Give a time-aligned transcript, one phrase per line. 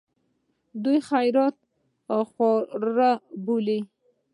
[0.83, 1.55] دوی خیرات
[2.31, 3.11] خواره
[3.45, 3.79] بلوي.